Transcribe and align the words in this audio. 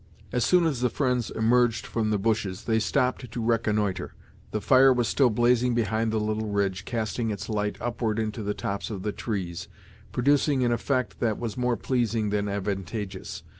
As 0.31 0.43
soon 0.43 0.65
as 0.65 0.81
the 0.81 0.89
friends 0.89 1.29
emerged 1.29 1.85
from 1.85 2.09
the 2.09 2.17
bushes, 2.17 2.63
they 2.63 2.79
stopped 2.79 3.31
to 3.31 3.39
reconnoitre. 3.39 4.15
The 4.49 4.59
fire 4.59 4.91
was 4.91 5.07
still 5.07 5.29
blazing 5.29 5.75
behind 5.75 6.11
the 6.11 6.19
little 6.19 6.47
ridge, 6.47 6.85
casting 6.85 7.29
its 7.29 7.49
light 7.49 7.77
upward 7.79 8.17
into 8.17 8.41
the 8.41 8.55
tops 8.55 8.89
of 8.89 9.03
the 9.03 9.11
trees, 9.11 9.67
producing 10.11 10.63
an 10.63 10.71
effect 10.71 11.19
that 11.19 11.37
was 11.37 11.55
more 11.55 11.77
pleasing 11.77 12.31
than 12.31 12.49
advantageous. 12.49 13.43